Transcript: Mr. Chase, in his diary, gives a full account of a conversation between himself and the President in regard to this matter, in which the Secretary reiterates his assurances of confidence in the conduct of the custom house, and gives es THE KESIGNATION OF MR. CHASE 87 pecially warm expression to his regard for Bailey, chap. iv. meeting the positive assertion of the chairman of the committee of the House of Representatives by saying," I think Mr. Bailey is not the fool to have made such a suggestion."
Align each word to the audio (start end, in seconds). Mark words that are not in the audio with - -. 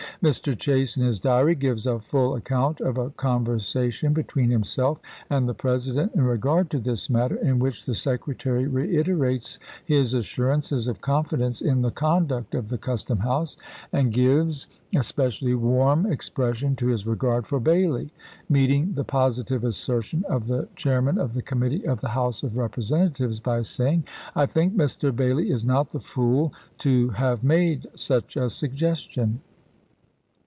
Mr. 0.21 0.55
Chase, 0.55 0.97
in 0.97 1.03
his 1.03 1.19
diary, 1.19 1.55
gives 1.55 1.87
a 1.87 1.97
full 1.99 2.35
account 2.35 2.79
of 2.79 2.95
a 2.99 3.09
conversation 3.11 4.13
between 4.13 4.51
himself 4.51 4.99
and 5.31 5.49
the 5.49 5.53
President 5.55 6.13
in 6.13 6.21
regard 6.23 6.69
to 6.69 6.77
this 6.77 7.09
matter, 7.09 7.37
in 7.37 7.57
which 7.57 7.87
the 7.87 7.95
Secretary 7.95 8.67
reiterates 8.67 9.57
his 9.83 10.13
assurances 10.13 10.87
of 10.87 11.01
confidence 11.01 11.59
in 11.59 11.81
the 11.81 11.89
conduct 11.89 12.53
of 12.53 12.69
the 12.69 12.77
custom 12.77 13.17
house, 13.17 13.57
and 13.91 14.13
gives 14.13 14.67
es 14.67 14.67
THE 14.67 14.67
KESIGNATION 14.67 14.67
OF 14.67 14.69
MR. 14.69 14.93
CHASE 14.93 15.05
87 15.07 15.25
pecially 15.25 15.59
warm 15.63 16.05
expression 16.11 16.75
to 16.75 16.87
his 16.89 17.07
regard 17.07 17.47
for 17.47 17.59
Bailey, 17.59 18.05
chap. 18.05 18.11
iv. 18.45 18.49
meeting 18.51 18.93
the 18.93 19.03
positive 19.03 19.63
assertion 19.63 20.23
of 20.29 20.45
the 20.45 20.67
chairman 20.75 21.17
of 21.17 21.33
the 21.33 21.41
committee 21.41 21.87
of 21.87 21.99
the 22.01 22.09
House 22.09 22.43
of 22.43 22.57
Representatives 22.57 23.39
by 23.39 23.63
saying," 23.63 24.05
I 24.35 24.45
think 24.45 24.75
Mr. 24.77 25.15
Bailey 25.15 25.49
is 25.49 25.65
not 25.65 25.89
the 25.89 25.99
fool 25.99 26.53
to 26.79 27.09
have 27.09 27.43
made 27.43 27.87
such 27.95 28.37
a 28.37 28.51
suggestion." 28.51 29.39